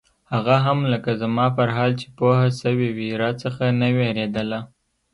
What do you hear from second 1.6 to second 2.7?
حال چې پوهه